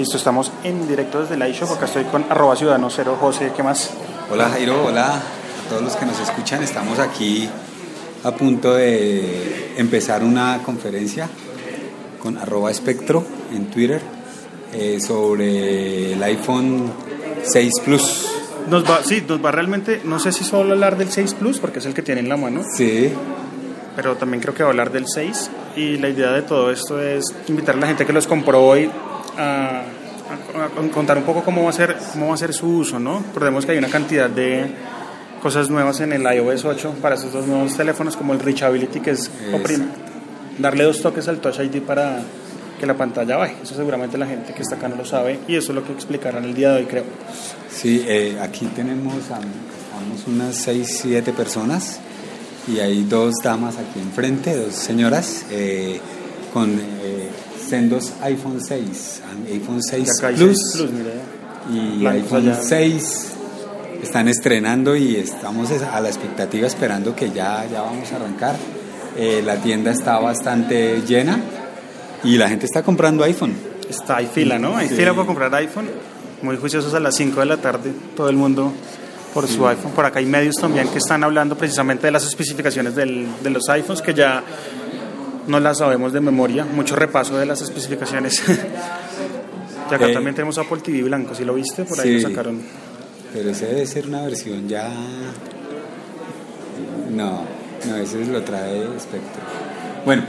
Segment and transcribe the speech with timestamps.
[0.00, 1.72] Listo, estamos en directo desde la iShop.
[1.72, 3.52] Acá estoy con arroba ciudadano cero José.
[3.54, 3.90] ¿Qué más?
[4.30, 6.62] Hola Jairo, hola a todos los que nos escuchan.
[6.62, 7.46] Estamos aquí
[8.24, 11.28] a punto de empezar una conferencia
[12.18, 13.22] con arroba espectro
[13.52, 14.00] en Twitter
[14.72, 16.90] eh, sobre el iPhone
[17.42, 18.26] 6 Plus.
[18.70, 21.80] Nos va, sí, nos va realmente, no sé si solo hablar del 6 Plus, porque
[21.80, 23.12] es el que tiene en la mano, Sí,
[23.94, 25.50] pero también creo que va a hablar del 6.
[25.76, 28.90] Y la idea de todo esto es invitar a la gente que los compró hoy
[29.38, 32.66] a, a- a contar un poco cómo va, a ser, cómo va a ser su
[32.68, 33.18] uso, ¿no?
[33.28, 34.66] Recordemos que hay una cantidad de
[35.42, 39.10] cosas nuevas en el iOS 8 para estos dos nuevos teléfonos, como el Reachability, que
[39.12, 39.30] es
[40.58, 42.20] darle dos toques al Touch ID para
[42.78, 43.56] que la pantalla baje.
[43.62, 45.92] Eso seguramente la gente que está acá no lo sabe y eso es lo que
[45.92, 47.04] explicarán el día de hoy, creo.
[47.70, 52.00] sí, eh, aquí tenemos a, estamos unas 6, 7 personas
[52.68, 56.00] y hay dos damas aquí enfrente, dos señoras eh,
[56.52, 57.28] con eh,
[57.68, 60.58] sendos iPhone 6, iPhone 6 Y acá hay Plus.
[60.72, 60.90] 6 Plus,
[61.72, 62.60] y Blancos iPhone allá.
[62.62, 63.26] 6
[64.02, 68.56] están estrenando y estamos es- a la expectativa esperando que ya, ya vamos a arrancar.
[69.16, 71.38] Eh, la tienda está bastante llena
[72.24, 73.54] y la gente está comprando iPhone.
[73.88, 74.76] Está, hay fila, ¿no?
[74.76, 74.94] Hay Sí.
[74.94, 75.88] fila para comprar iPhone.
[76.42, 78.72] Muy juiciosos a las 5 de la tarde, todo el mundo
[79.34, 79.92] por su iPhone.
[79.92, 83.68] Por acá hay medios también que están hablando precisamente de las especificaciones del- de los
[83.68, 84.42] iPhones, que ya
[85.50, 86.64] no las sabemos de memoria.
[86.64, 88.42] Mucho repaso de las especificaciones.
[89.90, 92.22] y acá Eh, también tenemos Apple TV blanco, si lo viste, por ahí Sí.
[92.22, 92.60] lo sacaron.
[93.32, 94.88] Pero ese debe ser una versión ya...
[97.10, 97.42] No,
[97.88, 99.44] no, ese lo trae Spectrum.
[100.04, 100.22] Bueno,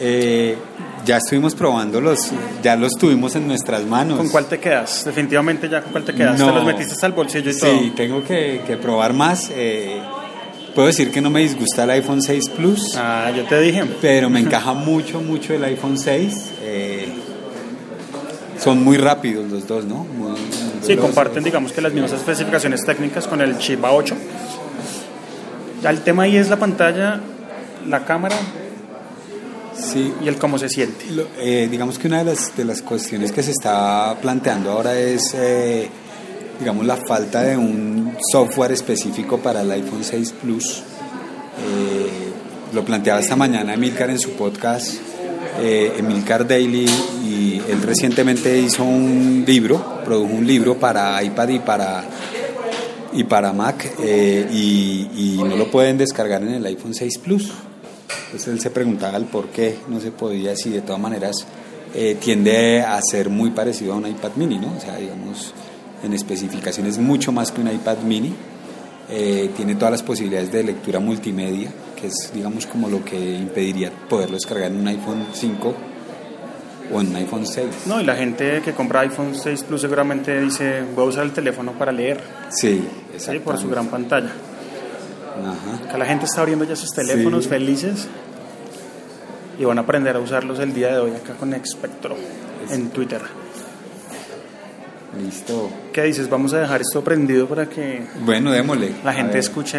[0.00, 0.56] eh,
[1.04, 2.32] ya estuvimos probando los,
[2.62, 4.18] ya los tuvimos en nuestras manos.
[4.18, 5.04] ¿Con cuál te quedas?
[5.04, 6.38] Definitivamente ya con cuál te quedas.
[6.38, 6.46] No.
[6.48, 7.70] Te los metiste el bolsillo y todo.
[7.78, 9.50] Sí, tengo que, que probar más.
[9.54, 10.00] eh,
[10.74, 13.84] puedo decir que no me disgusta el iPhone 6 Plus, Ah, yo te dije.
[14.00, 16.34] pero me encaja mucho, mucho el iPhone 6.
[16.62, 17.08] eh,
[18.58, 20.04] son muy rápidos los dos, ¿no?
[20.04, 20.36] Muy-
[20.86, 24.14] Sí, comparten, digamos que las mismas especificaciones técnicas con el chip A8.
[25.82, 27.20] Ya el tema ahí es la pantalla,
[27.88, 28.36] la cámara
[29.74, 31.06] Sí, y el cómo se siente.
[31.10, 34.94] Lo- eh, digamos que una de las, de las cuestiones que se está planteando ahora
[34.98, 35.88] es, eh,
[36.62, 40.78] digamos, la falta de un software específico para el iPhone 6 Plus.
[40.78, 42.32] Eh,
[42.72, 44.94] lo planteaba esta mañana Emilcar en su podcast,
[45.60, 46.86] eh, Emilcar Daily,
[47.24, 52.04] y él recientemente hizo un libro, produjo un libro para iPad y para
[53.12, 57.52] y para Mac eh, y, no lo pueden descargar en el iPhone 6 Plus.
[58.26, 61.44] Entonces él se preguntaba el por qué no se podía, si de todas maneras
[61.92, 64.74] eh, tiende a ser muy parecido a un iPad mini, ¿no?
[64.76, 65.52] O sea, digamos,
[66.02, 68.34] en especificaciones mucho más que un iPad mini.
[69.08, 71.70] Eh, tiene todas las posibilidades de lectura multimedia,
[72.00, 75.74] que es, digamos, como lo que impediría poderlo descargar en un iPhone 5
[76.94, 77.66] o en un iPhone 6.
[77.86, 81.32] No, y la gente que compra iPhone 6 Plus seguramente dice, voy a usar el
[81.32, 82.20] teléfono para leer,
[82.50, 82.82] Sí,
[83.18, 83.38] ¿sí?
[83.40, 84.30] por su gran pantalla.
[85.40, 85.88] Ajá.
[85.88, 87.50] Acá la gente está abriendo ya sus teléfonos Sí.
[87.50, 88.06] felices
[89.58, 92.16] y van a aprender a usarlos el día de hoy acá con Expectro
[92.70, 93.20] en Twitter.
[95.18, 95.70] Listo.
[95.92, 96.28] ¿Qué dices?
[96.30, 98.92] Vamos a dejar esto prendido para que Bueno, démosle.
[99.04, 99.78] la gente escuche